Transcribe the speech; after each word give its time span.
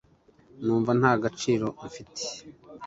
Numva 0.63 0.91
nta 0.99 1.11
gaciro 1.23 1.67
mfite 1.87 2.23